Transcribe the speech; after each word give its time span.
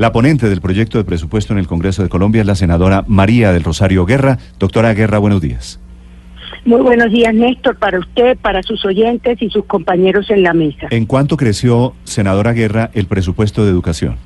La 0.00 0.12
ponente 0.12 0.48
del 0.48 0.62
proyecto 0.62 0.96
de 0.96 1.04
presupuesto 1.04 1.52
en 1.52 1.58
el 1.58 1.66
Congreso 1.66 2.02
de 2.02 2.08
Colombia 2.08 2.40
es 2.40 2.46
la 2.46 2.54
senadora 2.54 3.04
María 3.06 3.52
del 3.52 3.62
Rosario 3.62 4.06
Guerra. 4.06 4.38
Doctora 4.58 4.94
Guerra, 4.94 5.18
buenos 5.18 5.42
días. 5.42 5.78
Muy 6.64 6.80
buenos 6.80 7.12
días, 7.12 7.34
Néstor, 7.34 7.76
para 7.76 7.98
usted, 7.98 8.38
para 8.38 8.62
sus 8.62 8.82
oyentes 8.86 9.42
y 9.42 9.50
sus 9.50 9.66
compañeros 9.66 10.30
en 10.30 10.42
la 10.42 10.54
mesa. 10.54 10.86
¿En 10.88 11.04
cuánto 11.04 11.36
creció, 11.36 11.92
senadora 12.04 12.54
Guerra, 12.54 12.90
el 12.94 13.08
presupuesto 13.08 13.62
de 13.62 13.72
educación? 13.72 14.16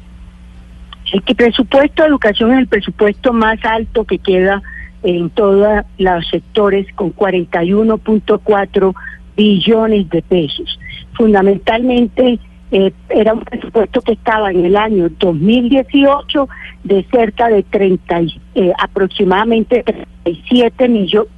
El 1.12 1.24
que 1.24 1.34
presupuesto 1.34 2.04
de 2.04 2.09
educación 2.09 2.52
es 2.52 2.60
el 2.60 2.68
presupuesto 2.68 3.32
más 3.32 3.59
alto 3.65 4.04
que 4.04 4.18
queda 4.18 4.62
en 5.02 5.29
todos 5.30 5.84
los 5.98 6.29
sectores 6.29 6.87
con 6.95 7.12
41.4 7.16 8.95
billones 9.37 10.09
de 10.09 10.23
pesos. 10.23 10.79
Fundamentalmente 11.15 12.38
eh, 12.77 12.92
era 13.09 13.34
un 13.34 13.41
presupuesto 13.42 14.01
que 14.01 14.14
estaba 14.14 14.51
en 14.51 14.64
el 14.64 14.74
año 14.74 15.09
2018 15.20 16.48
de 16.82 17.06
cerca 17.09 17.48
de 17.48 17.62
30, 17.62 18.23
eh, 18.56 18.73
aproximadamente 18.77 19.85
37 19.85 20.88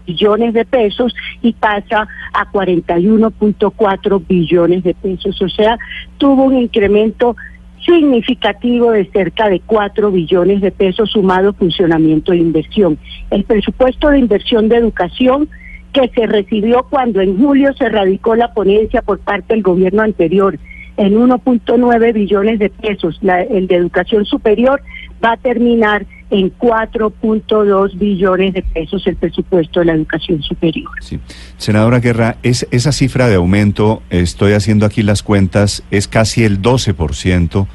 billones 0.06 0.55
de 0.55 0.64
pesos 0.64 1.14
y 1.42 1.52
pasa 1.52 2.08
a 2.33 2.50
41.4 2.50 4.27
billones 4.27 4.83
de 4.83 4.94
pesos. 4.94 5.42
O 5.42 5.48
sea, 5.50 5.78
tuvo 6.16 6.44
un 6.44 6.56
incremento 6.56 7.36
significativo 7.84 8.92
de 8.92 9.05
cerca 9.11 9.50
de 9.50 9.61
4 9.61 10.11
billones 10.11 10.62
de 10.62 10.70
pesos 10.70 11.11
sumado 11.11 11.52
funcionamiento 11.52 12.33
de 12.33 12.39
inversión. 12.39 12.98
El 13.30 13.44
presupuesto 13.44 14.08
de 14.08 14.20
inversión 14.20 14.70
de 14.70 14.77
educación 14.77 15.50
que 15.92 16.08
se 16.14 16.27
recibió 16.27 16.86
cuando 16.89 17.20
en 17.20 17.36
julio 17.36 17.74
se 17.74 17.91
radicó 17.91 18.36
la 18.36 18.55
ponencia 18.55 19.02
por 19.02 19.18
parte 19.18 19.52
del 19.52 19.62
gobierno 19.62 20.00
anterior 20.00 20.58
en 20.97 21.14
1.9 21.14 22.12
billones 22.12 22.58
de 22.58 22.70
pesos. 22.70 23.20
el 23.22 23.66
de 23.66 23.75
educación 23.75 24.25
superior 24.25 24.83
va 25.25 25.33
a 25.33 25.36
terminar 25.36 26.06
en 26.30 26.52
4.2 26.58 27.98
billones 27.98 28.55
de 28.55 28.62
pesos 28.62 29.06
el 29.06 29.17
presupuesto 29.17 29.80
de 29.80 29.86
la 29.86 29.92
educación 29.94 30.42
superior. 30.42 30.91
Sí. 31.00 31.20
Senadora 31.56 32.00
Guerra, 32.00 32.36
es, 32.42 32.67
esa 32.70 32.92
cifra 32.92 33.28
de 33.28 33.36
aumento, 33.36 34.02
estoy 34.11 34.52
haciendo 34.52 34.86
aquí 34.86 35.02
las 35.02 35.22
cuentas, 35.22 35.84
es 35.91 36.08
casi 36.08 36.44
el 36.44 36.61
12% 36.61 37.67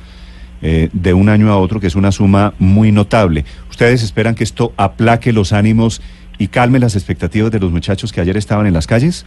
eh, 0.63 0.89
de 0.91 1.13
un 1.13 1.29
año 1.29 1.51
a 1.51 1.57
otro, 1.57 1.79
que 1.79 1.87
es 1.87 1.95
una 1.95 2.11
suma 2.11 2.53
muy 2.59 2.91
notable. 2.91 3.45
¿Ustedes 3.69 4.03
esperan 4.03 4.35
que 4.35 4.43
esto 4.43 4.73
aplaque 4.77 5.31
los 5.31 5.53
ánimos 5.53 6.01
y 6.37 6.49
calme 6.49 6.79
las 6.79 6.95
expectativas 6.95 7.51
de 7.51 7.59
los 7.59 7.71
muchachos 7.71 8.11
que 8.11 8.21
ayer 8.21 8.35
estaban 8.35 8.67
en 8.67 8.73
las 8.73 8.85
calles? 8.85 9.25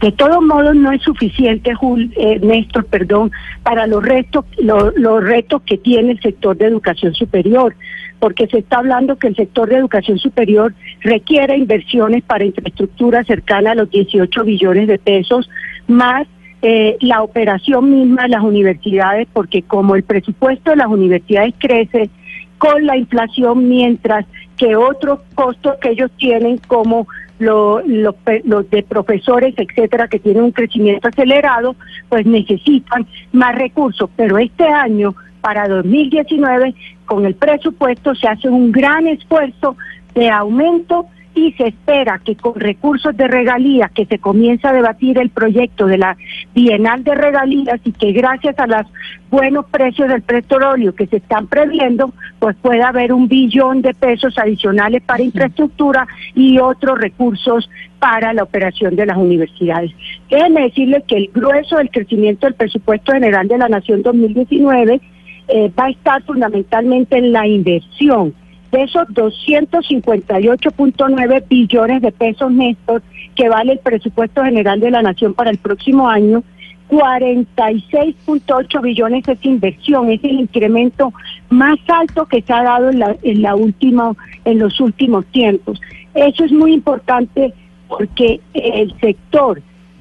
De 0.00 0.12
todos 0.12 0.42
modos, 0.42 0.76
no 0.76 0.92
es 0.92 1.02
suficiente, 1.02 1.72
eh, 2.16 2.38
Néstor, 2.42 2.84
perdón, 2.84 3.32
para 3.62 3.86
los 3.86 4.04
retos, 4.04 4.44
los 4.58 5.24
retos 5.24 5.62
que 5.62 5.78
tiene 5.78 6.12
el 6.12 6.20
sector 6.20 6.54
de 6.56 6.66
educación 6.66 7.14
superior, 7.14 7.74
porque 8.18 8.46
se 8.46 8.58
está 8.58 8.78
hablando 8.78 9.16
que 9.16 9.28
el 9.28 9.36
sector 9.36 9.68
de 9.68 9.76
educación 9.76 10.18
superior 10.18 10.74
requiere 11.00 11.56
inversiones 11.56 12.22
para 12.24 12.44
infraestructura 12.44 13.24
cercana 13.24 13.72
a 13.72 13.74
los 13.74 13.90
18 13.90 14.44
billones 14.44 14.86
de 14.86 14.98
pesos, 14.98 15.48
más 15.88 16.26
eh, 16.60 16.98
la 17.00 17.22
operación 17.22 17.90
misma 17.90 18.24
de 18.24 18.30
las 18.30 18.42
universidades, 18.42 19.26
porque 19.32 19.62
como 19.62 19.94
el 19.94 20.02
presupuesto 20.02 20.70
de 20.70 20.76
las 20.76 20.88
universidades 20.88 21.54
crece 21.58 22.10
con 22.58 22.84
la 22.84 22.96
inflación, 22.96 23.68
mientras 23.68 24.26
que 24.56 24.76
otros 24.76 25.20
costos 25.34 25.76
que 25.80 25.90
ellos 25.90 26.10
tienen 26.16 26.58
como 26.66 27.06
los 27.38 27.84
de 27.84 28.82
profesores, 28.88 29.54
etcétera, 29.58 30.08
que 30.08 30.18
tienen 30.18 30.44
un 30.44 30.52
crecimiento 30.52 31.08
acelerado, 31.08 31.76
pues 32.08 32.24
necesitan 32.24 33.06
más 33.32 33.54
recursos. 33.54 34.08
Pero 34.16 34.38
este 34.38 34.66
año, 34.66 35.14
para 35.42 35.68
2019, 35.68 36.74
con 37.04 37.26
el 37.26 37.34
presupuesto 37.34 38.14
se 38.14 38.26
hace 38.26 38.48
un 38.48 38.72
gran 38.72 39.06
esfuerzo 39.06 39.76
de 40.14 40.30
aumento 40.30 41.06
y 41.36 41.52
se 41.52 41.68
espera 41.68 42.18
que 42.24 42.34
con 42.34 42.54
recursos 42.54 43.14
de 43.14 43.28
regalías, 43.28 43.92
que 43.92 44.06
se 44.06 44.18
comience 44.18 44.66
a 44.66 44.72
debatir 44.72 45.18
el 45.18 45.28
proyecto 45.28 45.86
de 45.86 45.98
la 45.98 46.16
Bienal 46.54 47.04
de 47.04 47.14
Regalías 47.14 47.78
y 47.84 47.92
que 47.92 48.12
gracias 48.12 48.58
a 48.58 48.66
los 48.66 48.86
buenos 49.30 49.66
precios 49.66 50.08
del 50.08 50.22
petróleo 50.22 50.94
que 50.94 51.06
se 51.06 51.18
están 51.18 51.46
previendo, 51.46 52.10
pues 52.38 52.56
pueda 52.56 52.88
haber 52.88 53.12
un 53.12 53.28
billón 53.28 53.82
de 53.82 53.92
pesos 53.92 54.38
adicionales 54.38 55.02
para 55.02 55.22
infraestructura 55.22 56.08
y 56.34 56.58
otros 56.58 56.98
recursos 56.98 57.68
para 57.98 58.32
la 58.32 58.42
operación 58.42 58.96
de 58.96 59.04
las 59.04 59.18
universidades. 59.18 59.92
Déjenme 60.30 60.62
decirles 60.62 61.04
que 61.06 61.18
el 61.18 61.30
grueso 61.34 61.76
del 61.76 61.90
crecimiento 61.90 62.46
del 62.46 62.54
presupuesto 62.54 63.12
general 63.12 63.46
de 63.46 63.58
la 63.58 63.68
Nación 63.68 64.02
2019 64.02 65.02
eh, 65.48 65.70
va 65.78 65.84
a 65.84 65.90
estar 65.90 66.22
fundamentalmente 66.22 67.18
en 67.18 67.32
la 67.32 67.46
inversión 67.46 68.34
de 68.72 68.82
esos 68.82 69.06
258.9 69.08 71.44
billones 71.48 72.02
de 72.02 72.12
pesos 72.12 72.52
netos 72.52 73.02
que 73.34 73.48
vale 73.48 73.72
el 73.72 73.78
presupuesto 73.78 74.44
general 74.44 74.80
de 74.80 74.90
la 74.90 75.00
Nación 75.02 75.32
para 75.34 75.50
el 75.50 75.58
próximo 75.58 76.08
año, 76.08 76.42
46.8 76.88 78.80
billones 78.80 79.28
es 79.28 79.44
inversión, 79.44 80.10
es 80.10 80.22
el 80.22 80.40
incremento 80.40 81.12
más 81.50 81.78
alto 81.88 82.26
que 82.26 82.42
se 82.42 82.52
ha 82.52 82.62
dado 82.62 82.90
en, 82.90 83.00
la, 83.00 83.16
en, 83.22 83.42
la 83.42 83.56
última, 83.56 84.12
en 84.44 84.58
los 84.58 84.80
últimos 84.80 85.24
tiempos. 85.26 85.80
Eso 86.14 86.44
es 86.44 86.52
muy 86.52 86.72
importante 86.72 87.52
porque 87.88 88.40
el 88.54 88.98
sector 89.00 89.60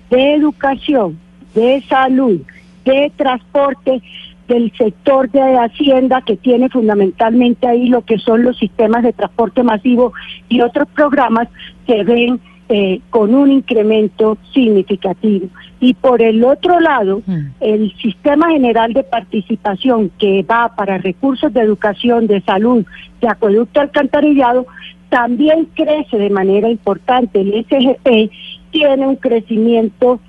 de 0.10 0.36
educación, 0.36 1.20
de 1.54 1.84
salud, 1.88 2.42
de 2.86 3.12
transporte 3.16 4.02
del 4.48 4.72
sector 4.78 5.30
de 5.32 5.58
Hacienda 5.58 6.22
que 6.22 6.38
tiene 6.38 6.70
fundamentalmente 6.70 7.68
ahí 7.68 7.88
lo 7.88 8.04
que 8.04 8.20
son 8.20 8.44
los 8.44 8.58
sistemas 8.58 9.04
de 9.04 9.14
transporte 9.14 9.64
masivo 9.64 10.14
y 10.50 10.62
otros 10.62 10.88
programas 10.90 11.48
que 11.88 12.04
ven 12.04 12.40
eh, 12.68 13.02
con 13.12 13.36
un 13.36 13.52
incremento 13.52 14.40
significativo. 14.54 15.48
Y 15.80 15.94
por 15.94 16.22
el 16.24 16.44
otro 16.44 16.80
lado, 16.80 17.22
mm. 17.26 17.40
el 17.60 17.96
sistema 17.98 18.50
general 18.50 18.94
de 18.94 19.04
participación 19.04 20.10
que 20.18 20.42
va 20.42 20.76
para 20.76 20.98
recursos 20.98 21.54
de 21.54 21.62
educación, 21.62 22.26
de 22.26 22.42
salud, 22.42 22.84
de 23.22 23.28
acueducto 23.28 23.82
alcantarillado, 23.82 24.66
también 25.10 25.66
crece 25.76 26.18
de 26.18 26.30
manera 26.32 26.70
importante. 26.70 27.42
El 27.42 27.66
SGP 27.66 28.32
tiene 28.72 29.08
un 29.08 29.16
crecimiento 29.18 30.20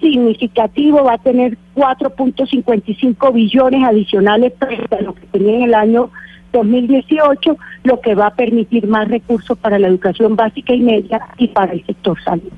significativo, 0.00 1.04
va 1.04 1.14
a 1.14 1.18
tener 1.18 1.58
4.55 1.80 3.32
billones 3.32 3.82
adicionales 3.82 4.52
frente 4.58 4.96
a 4.96 5.00
lo 5.00 5.14
que 5.14 5.26
tenía 5.28 5.56
en 5.56 5.62
el 5.62 5.74
año 5.74 6.10
2018, 6.52 7.56
lo 7.84 8.00
que 8.00 8.14
va 8.14 8.26
a 8.26 8.34
permitir 8.34 8.86
más 8.86 9.08
recursos 9.08 9.56
para 9.56 9.78
la 9.78 9.88
educación 9.88 10.36
básica 10.36 10.74
y 10.74 10.80
media 10.80 11.20
y 11.38 11.48
para 11.48 11.72
el 11.72 11.84
sector 11.86 12.22
salud. 12.22 12.52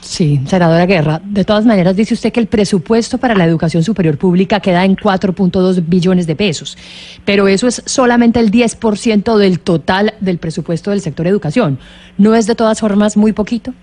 Sí, 0.00 0.40
senadora 0.46 0.86
Guerra, 0.86 1.20
de 1.24 1.44
todas 1.44 1.64
maneras 1.64 1.96
dice 1.96 2.14
usted 2.14 2.32
que 2.32 2.40
el 2.40 2.48
presupuesto 2.48 3.18
para 3.18 3.34
la 3.36 3.44
educación 3.44 3.82
superior 3.82 4.18
pública 4.18 4.60
queda 4.60 4.84
en 4.84 4.96
4.2 4.96 5.82
billones 5.86 6.26
de 6.26 6.36
pesos, 6.36 6.76
pero 7.24 7.46
eso 7.48 7.66
es 7.68 7.82
solamente 7.86 8.38
el 8.40 8.50
10% 8.50 9.36
del 9.38 9.60
total 9.60 10.14
del 10.20 10.38
presupuesto 10.38 10.90
del 10.90 11.00
sector 11.00 11.26
educación. 11.26 11.78
¿No 12.18 12.34
es 12.34 12.46
de 12.46 12.54
todas 12.54 12.80
formas 12.80 13.16
muy 13.16 13.32
poquito? 13.32 13.74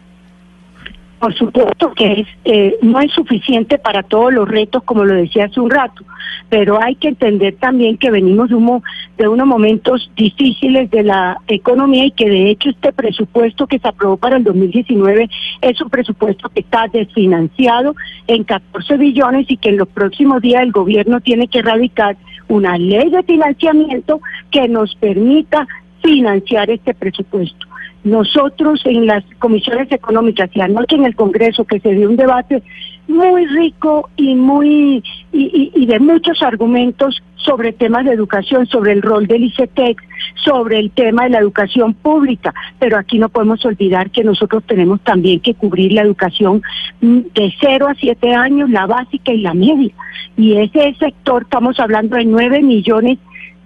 Por 1.20 1.36
supuesto 1.36 1.92
que 1.94 2.22
es, 2.22 2.28
eh, 2.46 2.78
no 2.82 3.00
es 3.02 3.12
suficiente 3.12 3.78
para 3.78 4.04
todos 4.04 4.34
los 4.34 4.48
retos, 4.48 4.84
como 4.84 5.04
lo 5.04 5.16
decía 5.16 5.46
hace 5.46 5.60
un 5.60 5.70
rato, 5.70 6.04
pero 6.48 6.82
hay 6.82 6.96
que 6.96 7.10
entender 7.10 7.58
también 7.60 7.98
que 7.98 8.10
venimos 8.10 8.50
de, 8.50 8.58
de 9.18 9.28
unos 9.28 9.46
momentos 9.46 10.10
difíciles 10.16 10.90
de 10.90 11.04
la 11.04 11.38
economía 11.48 12.06
y 12.06 12.12
que 12.12 12.30
de 12.30 12.50
hecho 12.50 12.70
este 12.70 12.94
presupuesto 12.94 13.68
que 13.68 13.80
se 13.80 13.88
aprobó 13.88 14.16
para 14.16 14.38
el 14.38 14.46
2019 14.46 15.30
es 15.62 15.82
un 15.82 15.90
presupuesto 15.90 16.48
que 16.50 16.62
está 16.62 16.88
desfinanciado 16.88 17.96
en 18.28 18.46
14 18.46 18.98
billones 18.98 19.46
y 19.50 19.58
que 19.58 19.70
en 19.70 19.78
los 19.78 19.90
próximos 19.90 20.42
días 20.42 20.64
el 20.64 20.72
gobierno 20.72 21.20
tiene 21.20 21.48
que 21.48 21.62
radicar 21.62 22.16
una 22.48 22.78
ley 22.78 23.10
de 23.10 23.24
financiamiento 23.24 24.22
que 24.52 24.68
nos 24.68 24.96
permita 24.96 25.68
financiar 26.10 26.72
este 26.72 26.96
presupuesto. 26.96 27.68
Nosotros 28.04 28.82
en 28.86 29.06
las 29.06 29.24
comisiones 29.38 29.92
económicas 29.92 30.50
y 30.54 30.62
anoche 30.62 30.96
en 30.96 31.06
el 31.06 31.16
Congreso 31.16 31.66
que 31.66 31.80
se 31.80 31.92
dio 31.92 32.10
un 32.10 32.16
debate 32.16 32.64
muy 33.08 33.46
rico 33.46 34.10
y 34.16 34.34
muy 34.36 35.04
y, 35.32 35.86
de 35.86 36.00
muchos 36.00 36.42
argumentos 36.42 37.22
sobre 37.36 37.74
temas 37.74 38.06
de 38.06 38.14
educación, 38.14 38.66
sobre 38.68 38.94
el 38.94 39.02
rol 39.02 39.28
del 39.28 39.44
ICETEX, 39.44 40.04
sobre 40.44 40.80
el 40.80 40.92
tema 40.92 41.24
de 41.24 41.32
la 41.32 41.40
educación 41.40 41.94
pública, 41.94 42.54
pero 42.80 42.98
aquí 42.98 43.20
no 43.20 43.30
podemos 43.30 43.64
olvidar 43.66 44.10
que 44.12 44.24
nosotros 44.24 44.64
tenemos 44.66 45.02
también 45.02 45.40
que 45.40 45.54
cubrir 45.54 45.94
la 45.94 46.02
educación 46.02 46.62
de 47.02 47.54
0 47.60 47.88
a 47.88 47.96
7 47.96 48.34
años, 48.34 48.70
la 48.70 48.88
básica 48.88 49.32
y 49.32 49.42
la 49.42 49.54
media. 49.54 49.94
Y 50.38 50.58
ese 50.58 50.96
sector, 51.00 51.44
estamos 51.44 51.80
hablando 51.80 52.16
de 52.16 52.26
9 52.26 52.62
millones 52.62 53.20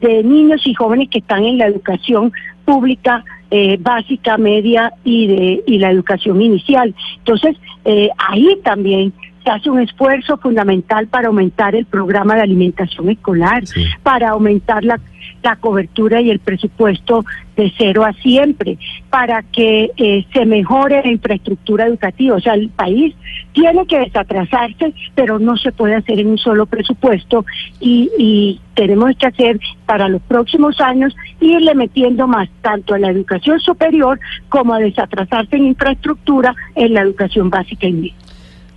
de 0.04 0.24
niños 0.24 0.62
y 0.66 0.74
jóvenes 0.74 1.10
que 1.10 1.20
están 1.20 1.44
en 1.46 1.58
la 1.58 1.68
educación 1.68 2.32
pública 2.66 3.24
eh, 3.50 3.78
básica, 3.80 4.38
media 4.38 4.94
y 5.04 5.28
de 5.28 5.64
y 5.66 5.78
la 5.80 5.92
educación 5.92 6.42
inicial. 6.42 6.94
Entonces, 7.20 7.56
eh, 7.86 8.10
ahí 8.18 8.60
también 8.64 9.14
se 9.44 9.50
hace 9.50 9.70
un 9.70 9.80
esfuerzo 9.80 10.38
fundamental 10.38 11.08
para 11.08 11.28
aumentar 11.28 11.76
el 11.76 11.86
programa 11.86 12.36
de 12.36 12.42
alimentación 12.42 13.10
escolar, 13.10 13.64
para 14.02 14.30
aumentar 14.30 14.84
la, 14.84 15.00
la 15.42 15.56
cobertura 15.58 16.22
y 16.22 16.30
el 16.30 16.40
presupuesto 16.40 17.26
de 17.56 17.72
cero 17.78 18.04
a 18.06 18.14
siempre, 18.14 18.78
para 19.10 19.44
que 19.44 19.92
eh, 19.98 20.26
se 20.34 20.46
mejore 20.46 21.02
la 21.04 21.12
infraestructura 21.12 21.86
educativa. 21.86 22.36
O 22.36 22.40
sea, 22.40 22.54
el 22.54 22.70
país 22.70 23.16
tiene 23.54 23.86
que 23.86 24.00
desatrasarse, 24.00 24.94
pero 25.16 25.40
no 25.40 25.58
se 25.58 25.72
puede 25.72 25.96
hacer 25.96 26.20
en 26.20 26.28
un 26.28 26.38
solo 26.38 26.66
presupuesto 26.66 27.46
y, 27.80 28.10
y 28.18 28.62
tenemos 28.74 29.16
que 29.18 29.28
hacer 29.28 29.60
para 29.86 30.10
los 30.10 30.22
próximos 30.24 30.80
años 30.82 31.16
irle 31.40 31.76
metiendo 31.76 32.28
más 32.28 32.50
tanto 32.62 32.94
a 32.96 33.00
la 33.00 33.12
educación 33.12 33.60
superior 33.60 34.20
como 34.50 34.74
a 34.74 34.80
desatrasarse 34.80 35.56
en 35.56 35.68
infraestructura 35.68 36.56
en 36.76 36.94
la 36.94 37.02
educación 37.02 37.50
básica 37.50 37.88
y 37.88 37.94
media. 37.94 38.14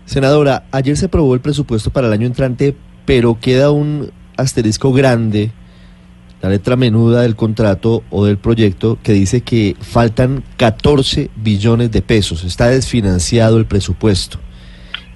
Senadora, 0.05 0.64
ayer 0.70 0.96
se 0.96 1.06
aprobó 1.06 1.34
el 1.34 1.40
presupuesto 1.40 1.90
para 1.90 2.06
el 2.06 2.12
año 2.12 2.26
entrante, 2.26 2.76
pero 3.05 3.38
queda 3.40 3.73
un 3.73 4.11
asterisco 4.37 4.93
grande, 4.93 5.50
la 6.46 6.52
letra 6.52 6.76
menuda 6.76 7.22
del 7.22 7.34
contrato 7.34 8.04
o 8.08 8.25
del 8.25 8.38
proyecto, 8.38 8.98
que 9.02 9.12
dice 9.12 9.40
que 9.40 9.75
faltan 9.81 10.44
14 10.56 11.28
billones 11.34 11.90
de 11.90 12.02
pesos, 12.02 12.44
está 12.44 12.69
desfinanciado 12.69 13.58
el 13.58 13.66
presupuesto. 13.66 14.38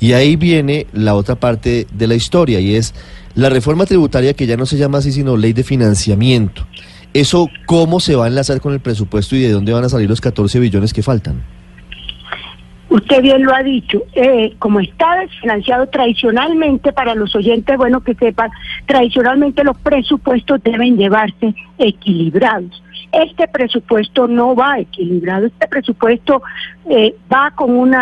Y 0.00 0.14
ahí 0.14 0.34
viene 0.34 0.88
la 0.92 1.14
otra 1.14 1.38
parte 1.38 1.86
de 1.92 2.06
la 2.08 2.16
historia, 2.16 2.58
y 2.58 2.74
es 2.74 2.94
la 3.36 3.48
reforma 3.48 3.86
tributaria 3.86 4.34
que 4.34 4.48
ya 4.48 4.56
no 4.56 4.66
se 4.66 4.76
llama 4.76 4.98
así, 4.98 5.12
sino 5.12 5.36
ley 5.36 5.52
de 5.52 5.62
financiamiento. 5.62 6.66
¿Eso 7.14 7.48
cómo 7.64 8.00
se 8.00 8.16
va 8.16 8.24
a 8.24 8.28
enlazar 8.28 8.60
con 8.60 8.72
el 8.72 8.80
presupuesto 8.80 9.36
y 9.36 9.42
de 9.42 9.52
dónde 9.52 9.72
van 9.72 9.84
a 9.84 9.88
salir 9.88 10.08
los 10.08 10.20
14 10.20 10.58
billones 10.58 10.92
que 10.92 11.04
faltan? 11.04 11.44
Usted 12.90 13.22
bien 13.22 13.44
lo 13.44 13.54
ha 13.54 13.62
dicho, 13.62 14.02
eh, 14.14 14.54
como 14.58 14.80
está 14.80 15.20
desfinanciado 15.20 15.86
tradicionalmente, 15.86 16.92
para 16.92 17.14
los 17.14 17.34
oyentes, 17.36 17.76
bueno 17.76 18.00
que 18.00 18.14
sepan, 18.14 18.50
tradicionalmente 18.86 19.62
los 19.62 19.78
presupuestos 19.78 20.62
deben 20.62 20.96
llevarse 20.96 21.54
equilibrados. 21.78 22.82
Este 23.12 23.48
presupuesto 23.48 24.28
no 24.28 24.54
va 24.54 24.80
equilibrado, 24.80 25.46
este 25.46 25.68
presupuesto 25.68 26.42
eh, 26.88 27.14
va 27.32 27.52
con 27.52 27.76
un 27.76 27.96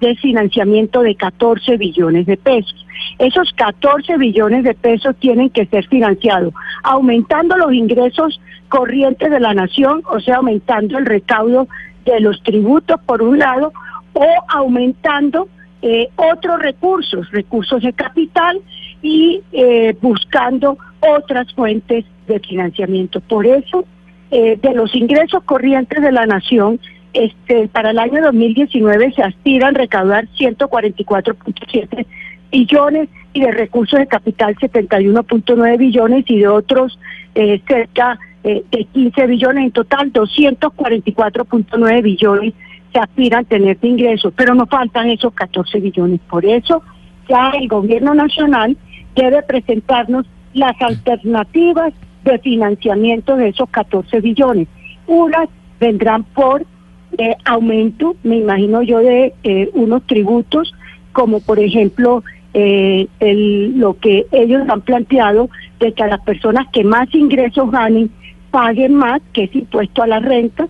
desfinanciamiento 0.00 1.02
de 1.02 1.14
14 1.16 1.76
billones 1.76 2.26
de 2.26 2.36
pesos. 2.36 2.86
Esos 3.18 3.52
14 3.54 4.18
billones 4.18 4.62
de 4.64 4.74
pesos 4.74 5.16
tienen 5.16 5.50
que 5.50 5.66
ser 5.66 5.86
financiados 5.88 6.54
aumentando 6.82 7.56
los 7.56 7.72
ingresos 7.72 8.40
corrientes 8.68 9.30
de 9.30 9.40
la 9.40 9.54
nación, 9.54 10.02
o 10.10 10.20
sea, 10.20 10.36
aumentando 10.36 10.98
el 10.98 11.06
recaudo 11.06 11.68
de 12.04 12.20
los 12.20 12.42
tributos 12.42 13.00
por 13.06 13.22
un 13.22 13.38
lado, 13.38 13.72
o 14.14 14.26
aumentando 14.48 15.48
eh, 15.84 16.08
otros 16.14 16.60
recursos, 16.60 17.28
recursos 17.32 17.82
de 17.82 17.92
capital 17.92 18.60
y 19.02 19.42
eh, 19.50 19.96
buscando 20.00 20.78
otras 21.00 21.52
fuentes 21.54 22.04
de 22.28 22.38
financiamiento. 22.38 23.20
Por 23.20 23.46
eso, 23.46 23.84
eh, 24.30 24.56
de 24.62 24.74
los 24.74 24.94
ingresos 24.94 25.42
corrientes 25.42 26.00
de 26.00 26.12
la 26.12 26.24
nación, 26.24 26.78
este, 27.14 27.66
para 27.66 27.90
el 27.90 27.98
año 27.98 28.22
2019 28.22 29.12
se 29.12 29.22
aspiran 29.22 29.74
a 29.74 29.78
recaudar 29.80 30.28
144.7 30.38 32.06
billones 32.52 33.08
y 33.32 33.40
de 33.40 33.50
recursos 33.50 33.98
de 33.98 34.06
capital 34.06 34.54
71.9 34.54 35.78
billones 35.78 36.24
y 36.28 36.38
de 36.38 36.48
otros 36.48 36.96
cerca 37.66 38.18
de 38.44 38.86
15 38.92 39.26
billones, 39.26 39.64
en 39.64 39.70
total 39.72 40.12
244.9 40.12 42.02
billones 42.02 42.54
se 42.92 42.98
aspiran 42.98 43.44
a 43.44 43.48
tener 43.48 43.78
de 43.78 43.88
ingresos, 43.88 44.32
pero 44.36 44.54
nos 44.54 44.68
faltan 44.68 45.08
esos 45.08 45.32
14 45.32 45.80
billones. 45.80 46.20
Por 46.28 46.44
eso 46.44 46.82
ya 47.28 47.50
el 47.50 47.68
gobierno 47.68 48.14
nacional 48.14 48.76
debe 49.14 49.42
presentarnos 49.42 50.26
las 50.54 50.80
alternativas 50.80 51.92
de 52.24 52.38
financiamiento 52.38 53.36
de 53.36 53.48
esos 53.48 53.68
14 53.70 54.20
billones. 54.20 54.68
Unas 55.06 55.48
vendrán 55.80 56.24
por 56.24 56.64
eh, 57.18 57.36
aumento, 57.44 58.16
me 58.22 58.36
imagino 58.36 58.82
yo, 58.82 58.98
de 58.98 59.34
eh, 59.42 59.70
unos 59.74 60.06
tributos, 60.06 60.74
como 61.12 61.40
por 61.40 61.58
ejemplo 61.58 62.22
eh, 62.54 63.08
lo 63.74 63.94
que 63.98 64.26
ellos 64.30 64.62
han 64.68 64.82
planteado 64.82 65.48
de 65.80 65.92
que 65.92 66.02
a 66.02 66.06
las 66.06 66.20
personas 66.20 66.66
que 66.72 66.84
más 66.84 67.12
ingresos 67.14 67.70
ganen 67.70 68.10
paguen 68.50 68.94
más, 68.94 69.20
que 69.32 69.44
es 69.44 69.54
impuesto 69.54 70.02
a 70.02 70.06
la 70.06 70.20
renta. 70.20 70.68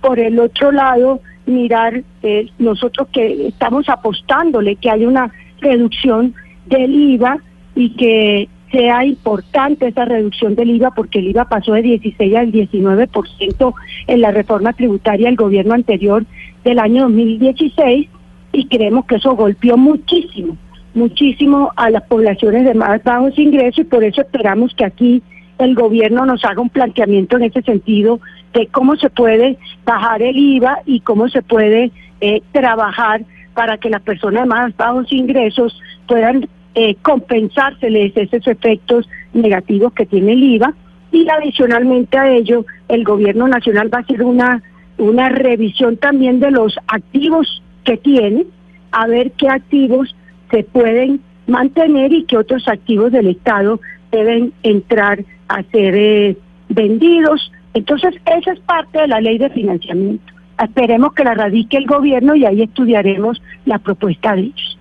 Por 0.00 0.18
el 0.18 0.38
otro 0.38 0.72
lado, 0.72 1.20
mirar 1.50 2.02
eh, 2.22 2.48
nosotros 2.58 3.08
que 3.12 3.48
estamos 3.48 3.88
apostándole 3.88 4.76
que 4.76 4.90
haya 4.90 5.08
una 5.08 5.32
reducción 5.60 6.34
del 6.66 6.94
IVA 6.94 7.38
y 7.74 7.90
que 7.96 8.48
sea 8.70 9.04
importante 9.04 9.88
esa 9.88 10.04
reducción 10.04 10.54
del 10.54 10.70
IVA 10.70 10.92
porque 10.92 11.18
el 11.18 11.28
IVA 11.28 11.46
pasó 11.46 11.72
de 11.72 11.82
16 11.82 12.36
al 12.36 12.52
19% 12.52 13.74
en 14.06 14.20
la 14.20 14.30
reforma 14.30 14.72
tributaria 14.72 15.26
del 15.26 15.36
gobierno 15.36 15.74
anterior 15.74 16.24
del 16.64 16.78
año 16.78 17.02
2016 17.04 18.08
y 18.52 18.66
creemos 18.66 19.06
que 19.06 19.16
eso 19.16 19.34
golpeó 19.34 19.76
muchísimo, 19.76 20.56
muchísimo 20.94 21.72
a 21.76 21.90
las 21.90 22.02
poblaciones 22.04 22.64
de 22.64 22.74
más 22.74 23.02
bajos 23.02 23.38
ingresos 23.38 23.80
y 23.80 23.84
por 23.84 24.04
eso 24.04 24.20
esperamos 24.20 24.74
que 24.74 24.84
aquí 24.84 25.22
el 25.64 25.74
gobierno 25.74 26.26
nos 26.26 26.44
haga 26.44 26.60
un 26.60 26.70
planteamiento 26.70 27.36
en 27.36 27.44
ese 27.44 27.62
sentido 27.62 28.20
de 28.52 28.66
cómo 28.68 28.96
se 28.96 29.10
puede 29.10 29.58
bajar 29.84 30.22
el 30.22 30.36
IVA 30.36 30.78
y 30.86 31.00
cómo 31.00 31.28
se 31.28 31.42
puede 31.42 31.90
eh, 32.20 32.42
trabajar 32.52 33.22
para 33.54 33.78
que 33.78 33.90
las 33.90 34.02
personas 34.02 34.42
de 34.42 34.48
más 34.48 34.76
bajos 34.76 35.12
ingresos 35.12 35.78
puedan 36.06 36.48
eh, 36.74 36.96
compensárseles 37.02 38.16
esos 38.16 38.46
efectos 38.46 39.08
negativos 39.32 39.92
que 39.92 40.06
tiene 40.06 40.32
el 40.32 40.42
IVA. 40.42 40.74
Y 41.12 41.28
adicionalmente 41.28 42.16
a 42.18 42.30
ello 42.30 42.64
el 42.88 43.04
gobierno 43.04 43.48
nacional 43.48 43.92
va 43.92 43.98
a 43.98 44.02
hacer 44.02 44.22
una 44.22 44.62
una 45.00 45.30
revisión 45.30 45.96
también 45.96 46.40
de 46.40 46.50
los 46.50 46.76
activos 46.86 47.62
que 47.84 47.96
tiene 47.96 48.44
a 48.92 49.06
ver 49.06 49.32
qué 49.32 49.48
activos 49.48 50.14
se 50.50 50.62
pueden 50.62 51.20
mantener 51.46 52.12
y 52.12 52.24
qué 52.24 52.36
otros 52.36 52.68
activos 52.68 53.10
del 53.10 53.28
Estado 53.28 53.80
deben 54.12 54.52
entrar 54.62 55.24
a 55.50 55.62
ser 55.70 55.94
eh, 55.96 56.36
vendidos. 56.68 57.52
Entonces, 57.74 58.14
esa 58.24 58.52
es 58.52 58.60
parte 58.60 59.00
de 59.00 59.08
la 59.08 59.20
ley 59.20 59.38
de 59.38 59.50
financiamiento. 59.50 60.32
Esperemos 60.62 61.14
que 61.14 61.24
la 61.24 61.34
radique 61.34 61.76
el 61.76 61.86
gobierno 61.86 62.34
y 62.34 62.44
ahí 62.44 62.62
estudiaremos 62.62 63.42
la 63.64 63.78
propuesta 63.78 64.34
de 64.34 64.42
ellos. 64.42 64.78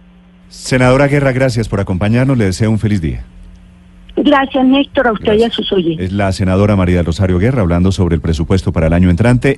Senadora 0.49 1.07
Guerra, 1.07 1.31
gracias 1.31 1.69
por 1.69 1.79
acompañarnos. 1.79 2.37
Le 2.37 2.45
deseo 2.45 2.69
un 2.69 2.79
feliz 2.79 3.01
día. 3.01 3.23
Gracias, 4.15 4.65
Néstor, 4.65 5.07
a 5.07 5.11
usted 5.13 5.33
y 5.35 5.43
a 5.43 5.49
sus 5.49 5.71
oyentes. 5.71 6.07
Es 6.07 6.11
la 6.11 6.31
senadora 6.33 6.75
María 6.75 7.03
Rosario 7.03 7.39
Guerra 7.39 7.61
hablando 7.61 7.91
sobre 7.91 8.15
el 8.15 8.21
presupuesto 8.21 8.73
para 8.73 8.87
el 8.87 8.93
año 8.93 9.09
entrante. 9.09 9.57